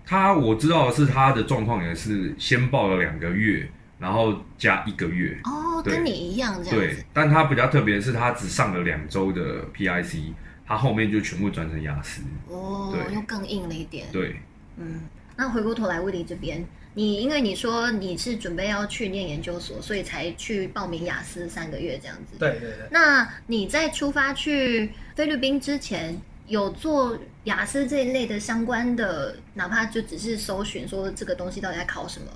[0.05, 3.67] 他我知道的是他的状况也是先报了两个月，
[3.99, 7.07] 然后加一个月，哦，跟你一样这样对。。
[7.13, 10.35] 但他比较特别的是，他只上了两周的 PIC，
[10.67, 12.21] 他后面就全部转成雅思。
[12.49, 14.07] 哦，对又更硬了一点。
[14.13, 14.37] 对，
[14.77, 15.01] 嗯，
[15.37, 16.63] 那回过头来，威利这边，
[16.95, 22.39] 你因为你说你是准备要去念研究所，所以才去报名雅思三个月这样子。。
[22.39, 32.27] 对对对，那你在出发去菲律宾之前，有做雅思这一类的相关的，哪怕就只是搜寻说这个东西到底在考什么，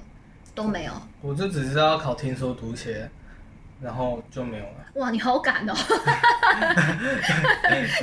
[0.55, 0.93] 都没有。
[1.23, 3.09] 我就只知道考听说读写，
[3.81, 4.75] 然后就没有了。
[4.95, 5.75] 哇，你好赶哦！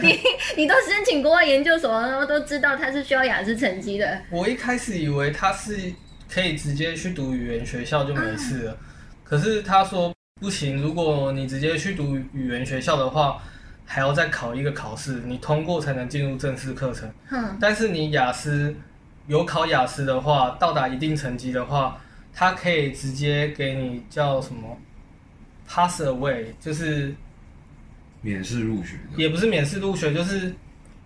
[0.01, 0.19] 你
[0.55, 4.21] 你都申请国外研究所，然后都知道它是需要雅思成绩的。
[4.29, 5.91] 我一开始以为他是
[6.29, 8.77] 可以直接去读语言学校就没事了，
[9.23, 13.41] 可是他说不行，如果你直接去读语言学校的话，
[13.85, 17.09] 还要再考一个考试，你通过才能进入正式课程。
[17.29, 18.75] 嗯，但是你雅思
[19.27, 22.01] 有考雅思的话，到达一定成绩的话，
[22.33, 24.77] 他可以直接给你叫什么
[25.67, 27.15] pass away，就是
[28.21, 28.97] 免试入学。
[29.15, 30.53] 也不是免试入学，就是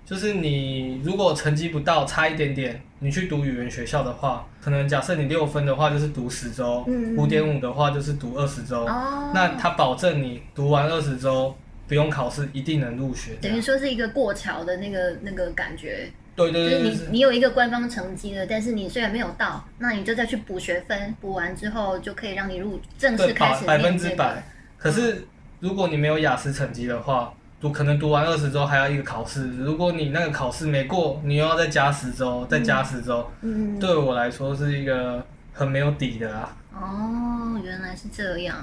[0.10, 11.56] 就是你如果成绩不到，差一点点，你去读语言学校的话，可能假设你六分的话就是读十周嗯，五点五的话就是读二十周，哦，那他保证你读完二十周
[11.88, 13.36] 不用考试，一定能入学。
[13.40, 16.98] 等于说是一个过桥的那个那个感觉，对就是你对对。
[16.98, 24.44] 对，你有一个官方成绩了，但是你虽然没有到，那你就再去补学分，补完之后就可以让你入正式对开始百百分之百。
[24.76, 25.28] 可是
[25.60, 36.58] 如果你没有雅思成绩的话，读可能读完二十周还要一个考试，如果你那个考试没过，你又要再加十周，再加十周，嗯，对我来说是一个很没有底的啊。
[36.74, 38.58] 哦，原来是这样。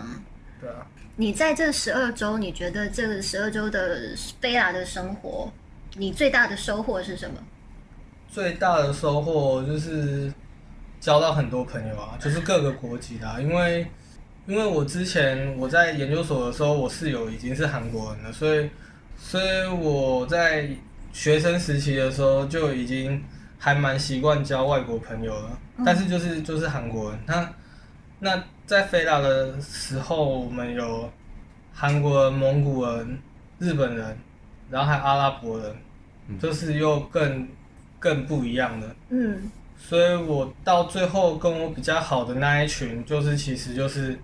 [0.60, 5.52] 对啊，你在这十二周，你觉得这个十二周的菲拉的生活，
[5.96, 7.36] 你最大的收获是什么？
[8.28, 10.32] 最大的收获就是
[10.98, 13.86] 交到很多朋友啊，就是各个国籍的、啊，因为
[14.46, 18.70] 因为我之前我在研究所的时候，我室友已经是韩国人了，所以
[19.16, 20.68] 所以我在
[21.12, 23.22] 学生时期的时候就已经
[23.58, 27.54] 还蛮习惯交外国朋友了，但是就是就是韩国人，那
[28.18, 31.10] 那在菲拉的时候，我们有
[31.72, 33.18] 韩国人、蒙古人、
[33.58, 34.16] 日本人，
[34.70, 35.74] 然后还有阿拉伯人，
[36.40, 37.48] 就是又更
[37.98, 38.96] 更不一样的。
[39.10, 44.18] 嗯，所以我到最后跟我比较好的那一群，就是其实就是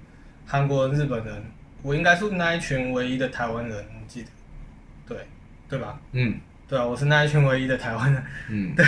[0.46, 1.42] 韩国人、日本人，
[1.82, 4.28] 我应该是那一群唯一的台湾人，我记得，
[5.06, 5.16] 对
[5.68, 5.98] 对吧？
[6.12, 6.38] 嗯
[6.68, 8.22] 对啊，我是那一群唯一的台湾人。
[8.48, 8.84] 嗯 对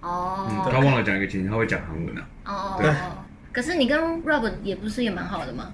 [0.00, 2.26] 哦，嗯，他忘了讲一个情形，他会讲韩文啊。
[2.44, 5.72] 哦哦，可是你跟 Robert 也不是也蛮好的吗？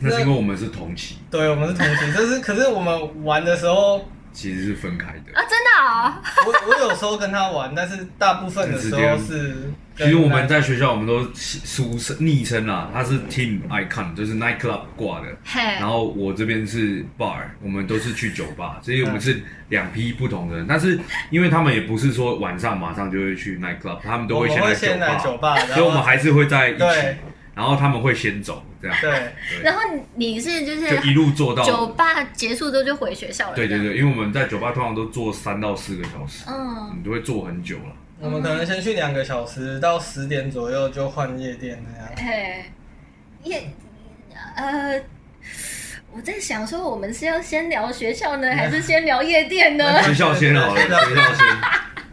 [0.00, 5.32] 那是因为我们是同期，对，我们是同期，但是可是我们玩的时候，其实是分开的。
[5.32, 15.28] 啊，真的啊、我我有时候跟他玩，但是大部分的时候是其实我们在学校，我们都俗称昵称啦，他是 Team Icon，就是 Night Club 挂的。
[15.44, 20.66] 嘿，然后我这边是 Bar，我们都是去酒吧，所以我们是两批不同的人。
[20.68, 20.98] 但是
[21.30, 27.18] 因为他们也不是说晚上马上就会去 Night Club，他们都会先来酒吧，所以我们还是会在一起对。
[27.54, 29.80] 然后他们会先走，这样对然后
[30.14, 31.62] 你是就是就一路做到。
[31.62, 37.96] 酒吧结束之后就回学校了，对对对，因为我们在酒吧通常都坐三到四个小时，嗯，你都会坐很久了。
[38.20, 42.12] 我们可能先去两个小时，到十点左右就换夜店那样。
[42.16, 42.64] 嘿，
[43.44, 43.70] 夜
[44.56, 45.00] 呃。
[46.16, 50.00] 我在想说，我们是要先聊学校呢， 还是先聊夜店呢？
[50.04, 51.46] 学校先好了， 学校先，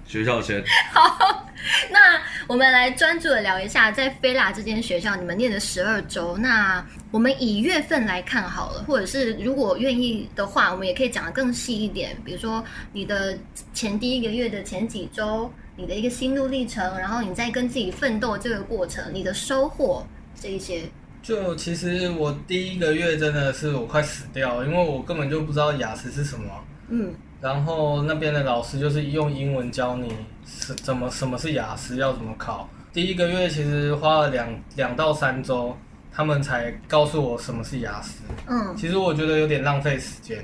[0.07, 0.63] 学校先。
[0.91, 1.47] 好
[1.91, 2.19] 那
[2.51, 6.35] 我们来专注的聊一下，在菲拉这间学校，你们念的十二周。
[6.35, 12.13] 那我们以月份来看好了，或者是如果愿意的话，我们也可以讲的更细一点。
[12.25, 12.61] 比如说
[12.91, 13.37] 你的
[13.73, 20.81] 前第一个月的前几周，你的一个心路历程，然后你在跟自己奋斗这个过程，你的收获这一些。
[21.23, 26.51] 就其实我第一个月真的是我快死掉，因为我根本就不知道雅思是什么。
[26.89, 30.13] 嗯然后那边的老师就是用英文教你
[30.45, 32.69] 是怎么什么是雅思，要怎么考。
[32.93, 35.75] 第一个月其实花了两两到三周，
[36.11, 38.23] 他们才告诉我什么是雅思。
[38.47, 40.37] 嗯其实我觉得有点浪费时间。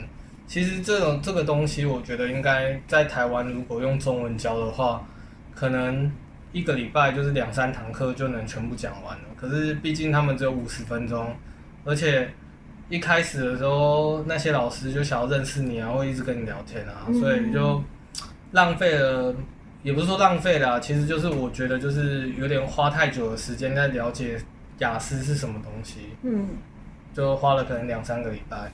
[0.48, 5.06] 其实这种这个东西，我觉得应该在台湾如果用中文教的话，
[5.54, 6.10] 可能
[6.54, 9.24] 一个礼拜就是两三堂课就能全部讲完了。
[9.36, 11.36] 可是毕竟他们只有五十分钟，
[11.84, 12.34] 而且
[12.90, 17.84] 一开始的时候那些老师就想要认识你啊，会一直跟你聊天啊，嗯所以就
[18.52, 19.36] 浪费了。
[19.84, 24.38] 也不是说浪费了啊、其实就是我觉得就是有点花太久的时间在了解
[24.80, 26.50] 雅思是什么东西，嗯，
[27.14, 28.70] 就花了可能两三个礼拜。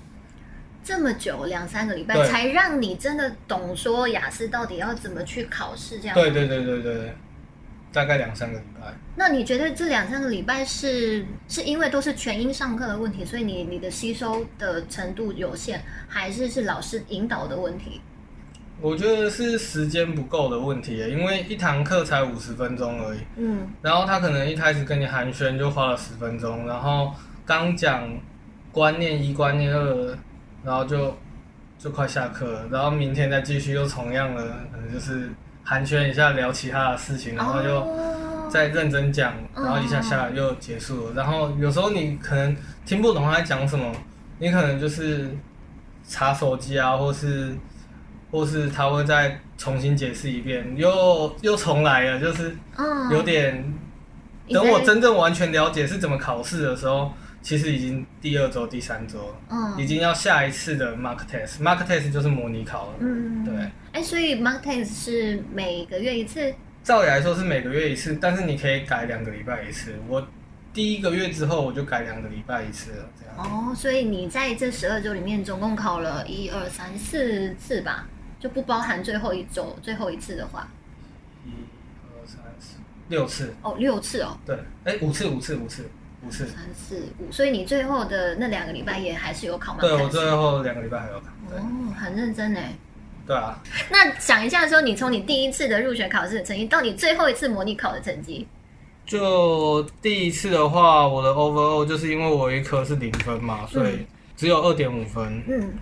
[0.84, 6.16] 这么久两三个礼拜才让你真的懂说雅思到底要怎么去考试这样。
[6.16, 7.14] 对对对对对，
[7.94, 8.94] 大概两三个礼拜。
[9.16, 15.80] 那你觉得这两三个礼拜是是因为都是全英上课的问题，所以你你的吸收的程度有限，
[16.10, 18.02] 还是是老师引导的问题？
[18.82, 27.14] 我觉得是时间不够的问题，因为一堂课才五十分钟而已，嗯然后他可能一开始跟你寒暄就花了十分钟，然后
[27.46, 28.10] 刚讲
[28.72, 30.18] 观念一、观念二，
[30.66, 31.16] 然后就
[31.78, 35.30] 就快下课了，然后明天再继续又同样的，可能就是
[35.64, 41.14] 寒暄一下聊其他的事情，然后就哦再认真讲，然后一下下来又结束了。
[41.16, 43.92] 然后有时候你可能听不懂他在讲什么，
[44.40, 45.36] 你可能就是
[46.08, 47.56] 查手机啊，或是
[48.30, 53.74] 或是他会再重新解释一遍，又又重来了，就是嗯有点。
[54.50, 62.94] 等我真正完全了解是怎么考试的时候，其实已经第二周、第三周了，嗯已经要下一次的 mark test，mark test 就是模拟考了。
[63.02, 63.54] 嗯对，
[63.92, 66.52] 哎，所以 mark test 是每个月一次。
[66.84, 69.94] 照理来说是每个月一次，但是你可以改两个礼拜一次。
[70.08, 70.26] 我
[70.74, 73.36] 第一个月之后我就改两个礼拜一次了，这样。
[73.38, 78.08] 哦，所以你在这十二周里面总共考了一二三四次吧，
[78.40, 80.68] 就不包含最后一周最后一次的话，
[81.46, 81.52] 一
[82.04, 82.78] 二三四
[83.10, 85.90] 六次，哦，六次哦，对，哎，五次，五次，五次，
[86.26, 86.48] 五次。
[86.48, 91.26] 三四五，所以你最后的那两个礼拜也还是有考 mock 对我最后两个礼拜还有考。
[91.56, 91.62] 哦，
[92.00, 92.74] 很认真哎。
[93.26, 93.58] 对啊，
[93.90, 98.46] 那想一下，说你从你第一次的入学考试的成绩到你最后一次模拟考的成绩，
[99.06, 104.06] 就第一次的话，我的 overall 就是因为我一科是零分嘛，所以
[104.36, 105.42] 只有二点五分。
[105.48, 105.74] 嗯，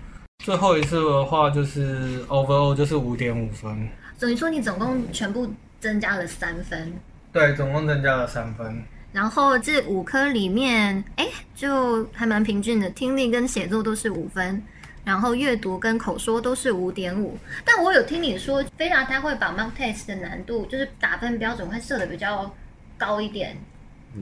[0.44, 3.88] 最后一次的话就是 overall 就是五点五分，
[4.20, 6.92] 等于说你总共全部增加了三分，
[7.32, 8.80] 对，总共增加了三分。
[9.12, 14.62] 然后这五科里面，哎，就还蛮平均的，听力跟写作都是五分，
[15.04, 17.36] 然后阅读跟口说都是五点五。
[17.64, 22.52] 但我有听你说，菲拉他会把 mock test 的难度，就是打分标准会设的比较
[22.96, 23.56] 高一点。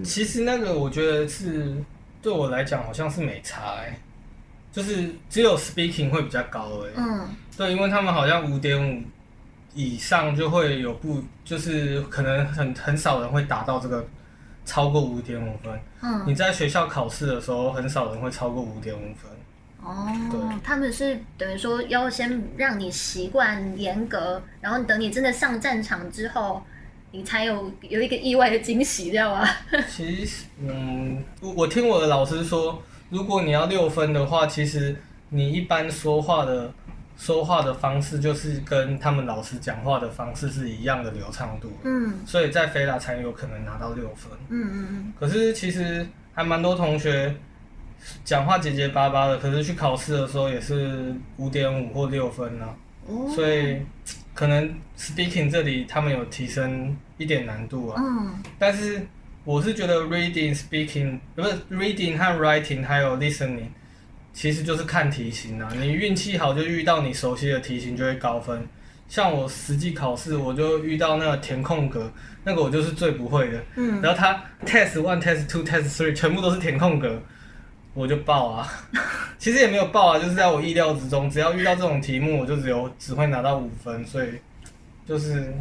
[0.04, 1.74] 其实那个我觉得是
[2.20, 3.98] 对我来讲好像是没差哎、
[4.72, 6.92] 就是只有 speaking 会比较高而已。
[6.96, 9.02] 嗯对，因为他们好像五点五
[9.74, 14.06] 以上就会有不，就是可能很很少人会达到这个
[14.64, 15.80] 超过五点五分。
[16.02, 19.30] 嗯，你在学校考试的时候，很少人会超过五点五分。
[19.82, 26.62] 哦对，他们是等于说要先让你习惯严格，然后等你真的上战场之后，
[27.12, 29.48] 你才有有一个意外的惊喜，知道吗？
[29.88, 34.94] 其实，嗯，我我听我的老师说，如果你要六分的话，其实
[35.30, 36.70] 你一般说话的
[37.20, 42.14] 说话的方式就是跟他们老师讲话的方式是一样的流畅度，嗯。
[42.24, 44.32] 所以在菲拉才有可能拿到六分。
[44.48, 45.12] 嗯嗯嗯。
[45.20, 47.36] 可是其实还蛮多同学
[48.24, 52.66] 讲话结结巴巴的，可是去考试的时候也是五点五或六分呢、
[53.06, 53.82] 嗯，哦，所以
[54.32, 58.02] 可能 speaking 这里他们有提升一点难度啊。
[58.02, 58.42] 嗯。
[58.58, 59.06] 但是
[59.44, 63.66] 我是觉得 reading、speaking 不是 reading 和 writing 还有 listening，
[64.32, 65.68] 其实就是看题型啊。
[65.78, 68.66] 你运气好就遇到你熟悉的题型就会高分。
[69.08, 72.08] 像我实际考试，我就遇到那个填空格，
[72.44, 73.60] 那个我就是最不会的。
[73.74, 77.20] 嗯，然后他 test one、test two、test three 全部都是填空格，
[77.92, 78.68] 我就爆啊。
[79.36, 81.28] 其实也没有爆啊，就是在我意料之中。
[81.28, 84.28] 只要遇到这种题目，我就只有只会拿到五分，所以
[85.04, 85.52] 就是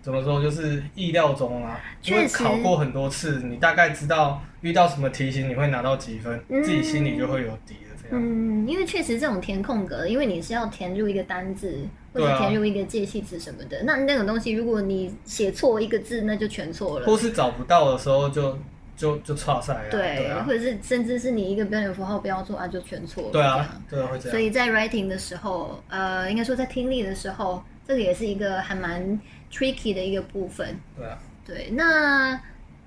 [0.00, 1.80] 怎么说，就是意料中啊。
[2.04, 7.87] 因为考过很多次，你大概知道遇到什么题型你会拿到几分，嗯自己心里就会有底了。
[8.08, 11.78] 这样，嗯，因为确实这种填空格，因为你是要填入一个单字
[12.12, 17.06] 或者啊填入一个介系词什么的，那那种东西，如果你写错一个字，那就全错了。
[17.06, 18.58] 或是找不到的时候就
[18.96, 19.90] 就就差赛了。
[19.90, 23.30] 对，对啊或，者是甚至是你一个标点符号标错啊，就全错了。
[23.30, 24.30] 对啊样，对啊，会这样。
[24.30, 29.20] 所以在 writing 的时候，呃，应该说在听力的时候，这个也是一个还蛮
[29.52, 30.76] tricky 的一个部分。
[30.96, 31.18] 对啊。
[31.46, 32.34] 对，那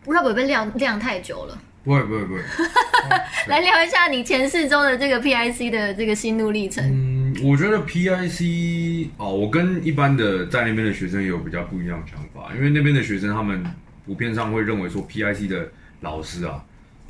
[0.06, 1.58] Rob 会不会晾晾太久了？
[1.84, 2.42] 不会不会不会，
[3.48, 6.84] 来聊一下你前四周的这个 PIC 的这个心路历程。
[6.86, 13.64] 嗯，我觉得 PIC 哦，我跟一般的在那边的学生也有比较不一样的想法，因为那边的学生他们
[14.06, 15.72] 普遍上会认为说 PIC 的
[16.02, 16.64] 老师啊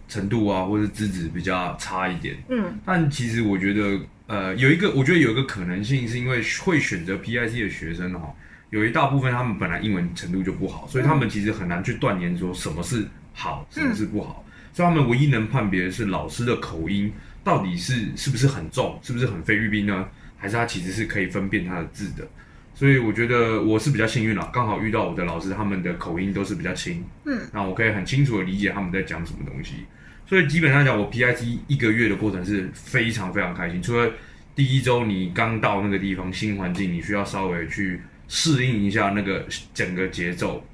[0.08, 2.80] 程度啊或者资质比较差一点，嗯。
[2.86, 8.34] 但其实我觉得呃有一个我觉得有一个可能性是因为会选择 PIC 的学生哈、
[8.70, 14.46] 有一大部分他们本来英文程度就不好，所以他们其实很难去断言说什么是好，什么是不好。
[14.74, 17.12] 所以他们唯一能判别的是老师的口音
[17.44, 20.08] 到底是是不是很重，是不是很菲律宾呢？
[20.38, 22.28] 还是他其实是可以分辨他的字的。
[22.74, 29.86] 所以我觉得我是比较幸运了，刚好遇到我的老师，他们的口音都是比较轻，嗯，那我可以很清楚的理解他们在讲什么东西。
[30.26, 33.82] 所以基本上讲，我 PIT 一个月的过程是非常非常开心。
[33.84, 34.10] 除了
[34.56, 40.66] 第一周你刚到那个地方新环境，你需要稍微去适应一下那个整个节奏。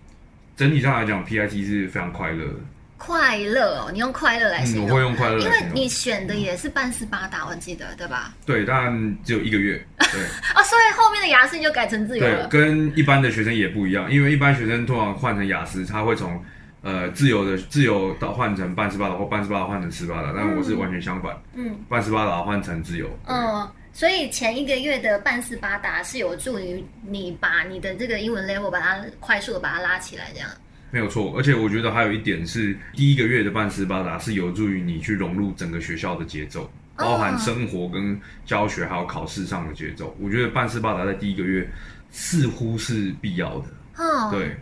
[0.56, 2.60] 整体上来讲，PIT 是非常快乐的。
[2.98, 5.58] 快乐哦，你用快乐来形嗯，我容，会用快乐因为。
[5.74, 8.34] 你选的也是半斯巴达，我记得对吧？
[8.46, 8.92] 对，但
[9.24, 9.82] 只有一个月。
[10.00, 10.22] 对
[10.56, 12.48] 哦，所以后面的雅思你就改成自由对，了。
[12.48, 16.44] 跟一般的学生也不一样，因为一般学生通常换成雅思，他会从
[16.82, 23.08] 呃自由的自由到换成半斯巴达或半斯巴达换成斯巴达，但我是完全相反，嗯半斯巴达换成自由。
[23.26, 30.50] 嗯，所以前一个月的半斯巴达是有助于你把你的这个英文 level 把它快速的把它拉起来，这样。
[30.90, 40.16] 没有错，而且我觉得还有一点是，第一个月的半斯巴达是有助于你去融入整个学校的节奏，包含生活跟教学还有考试上的节奏。
[40.20, 41.70] 我觉得半斯巴达在第一个月
[42.10, 43.66] 似乎是必要的。
[43.98, 44.32] 哦，。
[44.32, 44.56] 对，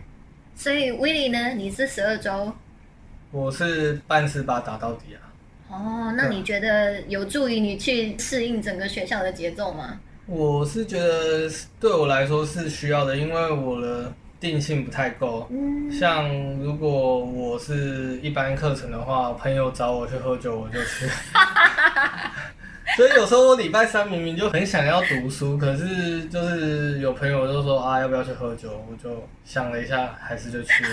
[0.54, 2.52] 所以 Willy 呢，你是十二周。
[3.30, 5.22] 我是半斯巴达到底啊。
[5.68, 10.00] 哦，那你觉得有助于你去适应整个学校的节奏吗？
[10.26, 11.48] 我是觉得
[11.78, 15.46] 对我来说是需要的，因为我的定性不太够。
[15.50, 16.28] 嗯，像
[16.58, 21.06] 如果我是一般课程的话，朋友找我去喝酒，我就去。
[22.96, 30.90] 所以有时候我礼拜三明明就很想要读书，可是就是有朋友就说啊要不要去喝酒，我就想了一下，还是就去了。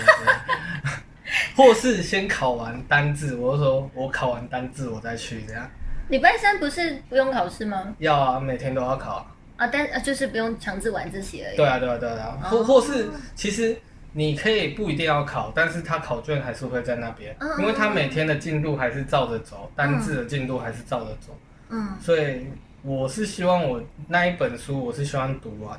[1.56, 5.70] 或是先考完单字，我就说我考完单字我再去，这样
[6.08, 7.94] 礼拜三不是不用考试吗？
[7.98, 9.26] 要啊，每天都要考
[9.56, 9.64] 啊。
[9.66, 11.56] 啊，但呃就是不用强制晚自习而已。
[11.56, 12.38] 对啊，对啊，对啊。
[12.44, 13.76] 或或是其实
[14.12, 21.36] 你可以不一定要考，但是他考卷还是会在那边，嗯因为他每天的进度还是照着走，单字的进度还是照着走，
[21.70, 22.46] 嗯，所以
[22.82, 25.78] 我是希望我那一本书我是希望读完，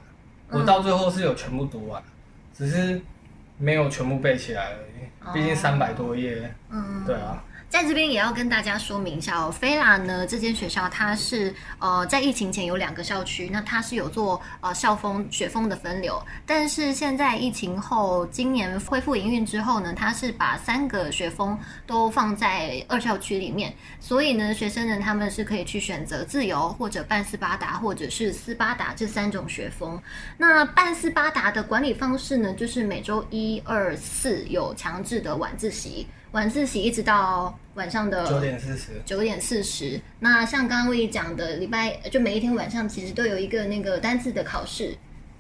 [0.50, 2.02] 嗯我到最后是有全部读完，
[2.54, 3.02] 只是
[3.58, 7.42] 没有全部背起来而已，毕竟三百多页，嗯，对啊。
[7.68, 30.01] 在这边也要跟大家说明一下哦，菲拉呢这间学校它是呃在疫情前有两个校区，那它是有做呃校风学风的分流，但是现在疫情后今年恢复营运之后呢，它是把三个学风都放在二校区里面，所以呢学生呢他们是可以去选择自由或者半斯巴达或者是斯巴达这三种学风。
[30.38, 40.00] 那半斯巴达的管理方式呢，就是每周一、二、四有强制的晚自习，晚自习一直到晚上的九点四十，九点四十。
[40.20, 44.96] 那像刚刚魏讲的，礼拜就每一天晚上其实都有一个那个单字的考试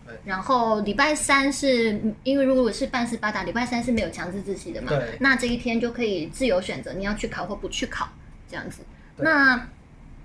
[0.05, 0.13] 对。
[0.23, 8.09] 然后礼拜三是因为如果是半斯巴达，礼拜三是没有强制自习的嘛对，那这一天就可以自由选择你要去考或不去考
[8.49, 8.81] 这样子。
[9.17, 9.67] 那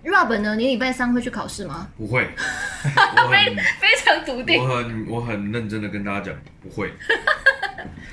[0.03, 0.57] Rob 呢？
[0.57, 1.89] 你礼拜三会去考试吗？
[1.99, 2.27] 不会，
[2.89, 4.63] 我很非常笃定。
[4.63, 6.91] 我很我很认真的跟大家讲，不会。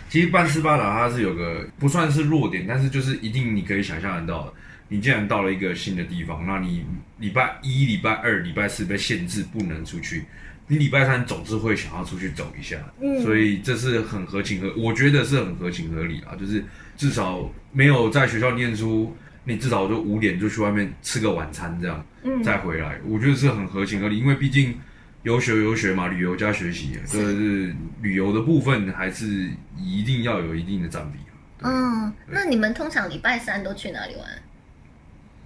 [0.09, 4.53] 其实半斯巴达它是有个不算是弱点，但是就是一定你可以想象得到的。
[4.89, 6.85] 你既然到了一个新的地方，那你
[7.19, 10.23] 礼拜一、礼拜二、礼拜四被限制不能出去，
[10.67, 12.77] 你礼拜三总是会想要出去走一下。
[13.01, 16.35] 嗯所以这是很合情合，我觉得是很合情合理啊。
[16.39, 16.63] 就是
[16.95, 22.05] 至少没有在学校念书，你至少就五点就去外面吃个晚餐这样。
[22.23, 24.73] 嗯再回来，我觉得是很合情合理，因为毕竟
[25.27, 31.69] 有学游学嘛，旅游加学习，这是旅游的部分还是一定要有一定的占比啊。
[31.69, 34.25] 嗯，那你们通常礼拜三都去哪里玩？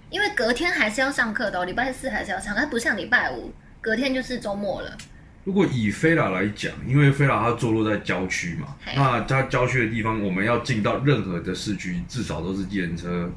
[0.08, 4.96] 因为隔天还是要上课的、哦，礼拜四还是要上，它不像礼拜五，隔天就是周末了。
[5.42, 13.28] 如果以菲拉来讲，因为菲拉它坐落在郊区嘛，那它郊区的地方，我们要进到任何的市区，至少都是计程车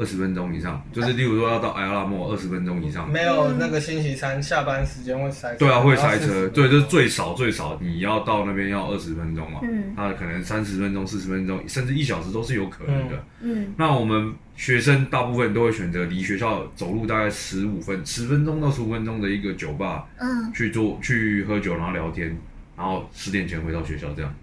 [0.00, 3.06] 二十分钟以上，就是例如说要到埃拉莫二十分钟以上。
[3.12, 5.58] 没有那个星期三下班时间会塞车。
[5.58, 13.24] 对啊，会塞车，对，就是最少最少，你要到那边要二十分钟嘛，嗯那可能三十分钟、四十分钟，甚至一小时都是有可能的。
[13.42, 22.34] 嗯那我们学生大部分都会选择离学校走路大概十五分、十分钟到十五分钟的一个酒吧嗯，去做去喝酒，然后聊天，
[22.74, 24.34] 然后十点前回到学校这样。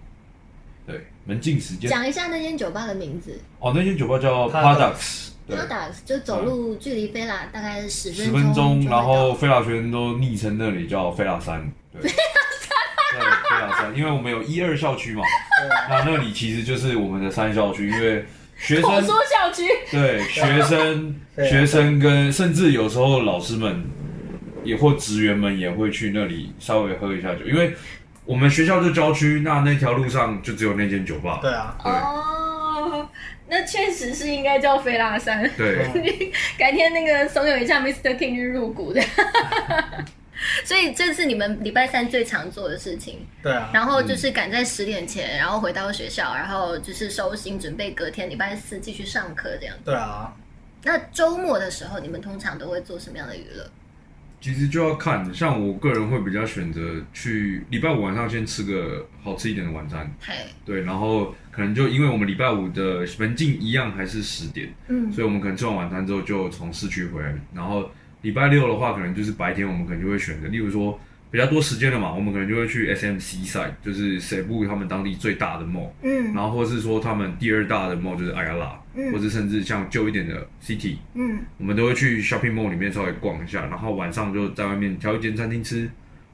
[0.86, 1.90] 对，门禁时间。
[1.90, 15.22] 讲一下那间酒吧的名字哦，那间酒吧叫 Paradox 对，，Paradox，就走路距离菲拉大概是十十分分钟，然后到菲拉学生都昵称那里叫菲拉山， 对，对，菲拉山，因为我们有一二校区嘛，
[15.88, 18.24] 那那里其实就是我们的三校区，因为
[18.56, 23.84] 学生口说校区，对学生、学生跟甚至有时候老师们
[24.64, 27.74] 也或职员们也会去那里稍微喝一下酒，因为
[28.24, 31.38] 我们学校就郊区，那那条路上就只有那间酒吧。
[31.40, 31.90] 对啊，对。
[31.90, 32.47] 哦，
[33.48, 35.48] 那确实是应该叫菲拉山。
[35.56, 38.16] 对， 改天那个怂恿一下 Mr.
[38.16, 39.02] King 去入股的。
[40.64, 49.74] 所以这是你们礼拜三最常做的事情，对啊，然后就是赶在十点前，然后回到学校，然后就是收心，准备隔天礼拜四继续上课这样。
[49.84, 50.32] 对啊，
[50.84, 53.68] 那周末的时候，你们通常都会做什么样的娱乐？
[54.40, 56.80] 其实就要看，像我个人会比较选择
[57.12, 60.08] 去礼拜五晚上先吃个好吃一点的晚餐，
[60.64, 67.90] 对，然后可能就因为我们礼拜五的门禁一样还是十点，嗯，所以我们可能吃完晚餐之后就从市区回来，然后
[68.22, 70.98] 礼拜六的话，可能就是白天我们可能就会选择，例如说
[71.30, 76.32] 比较多时间了嘛，我们可能就会去 SMC side，就是西部他们当地最大的 mall，嗯。
[76.32, 79.12] 然后或是说他们第二大的 mall 就是 Iala，，嗯。
[79.12, 85.90] 或者甚至像旧一点的 City，嗯，我们都会去 shopping mall 里面稍微逛一下，然后晚上就在外面挑一间餐厅吃，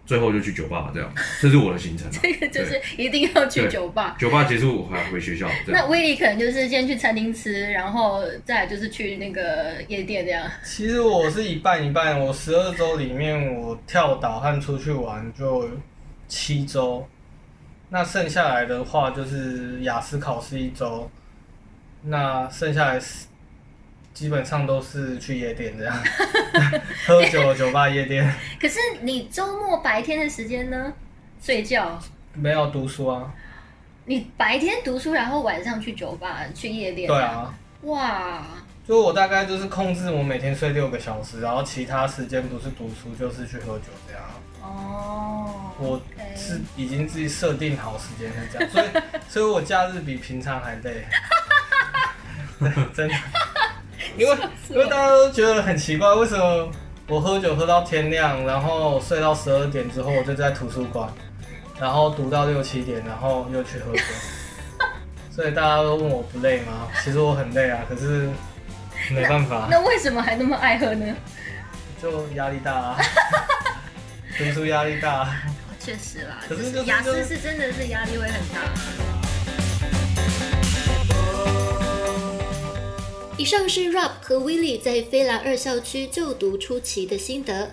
[0.06, 2.10] 最后就去酒吧这样，这是我的行程、啊。
[2.22, 4.16] 这个就是一定要去酒吧。
[4.18, 5.48] 酒吧结束还回学校。
[5.66, 10.46] 那威利可能就是先去餐厅吃，然后再来就是去那个夜店这样。
[10.62, 15.68] 其实我是一半一半，我十二周里面我跳岛和出去玩就
[16.28, 17.06] 七周，
[17.88, 21.10] 那剩下来的话就是雅思考试一周，
[22.02, 23.26] 那剩下来是
[24.14, 25.94] 基本上都是去夜店这样，
[27.06, 30.92] 喝酒、酒吧、夜店，可是你周末白天的时间呢？
[31.42, 32.00] 睡觉。
[32.32, 33.34] 没有读书啊。
[34.06, 37.08] 你白天读书，然后晚上去酒吧、去夜店。
[37.08, 37.20] 对。
[37.20, 37.52] 啊，
[37.82, 38.46] 哇，
[38.86, 44.22] 就我大概就是控制我每天睡六个小时，然后其他时间不是读书就是去喝酒这样。
[44.62, 45.72] 哦。
[45.76, 46.00] 我
[46.36, 48.86] 是已经自己设定好时间是这样，所以
[49.28, 51.04] 所以我假日比平常还累，
[52.94, 53.14] 真的，
[54.16, 54.36] 因为
[54.70, 56.68] 因为大家都觉得很奇怪，为什么
[57.08, 61.08] 我喝酒喝到天亮，然后睡到十二点之后，我就在图书馆，
[61.80, 64.02] 然后读到六七点，然后又去喝酒，
[65.30, 66.88] 所以大家都问我不累吗？
[67.02, 68.28] 其实我很累啊，可是
[69.10, 71.06] 没办法，那为什么还那么爱喝呢？
[72.00, 72.98] 就压力大啊，
[74.38, 75.28] 读书压力大。
[75.80, 79.13] 确实啦，可是就就是雅思是真的是压力会很大。
[83.36, 87.68] 以上是 Rob 和 Willie 在菲拉二校区就读初期的心得。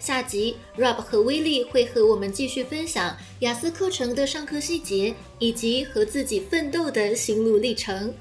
[0.00, 8.12] 下集 Rob 和 Willie 会和我们继续分享雅思课程的上课细节，以及和自己奋斗的心路历程。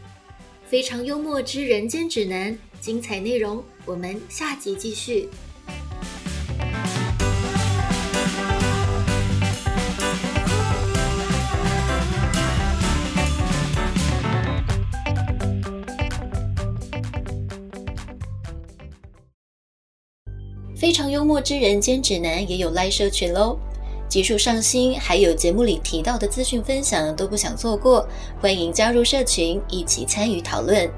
[0.68, 5.28] 非常幽默之人间指南，精彩内容我们下集继续。
[20.84, 23.58] 非常幽默之人间指南也有 Live 社群喽，
[24.10, 28.06] 集数上新，还有节目里提到的资讯分享都不想错过，
[28.42, 30.92] 欢迎加入社群一起参与讨论。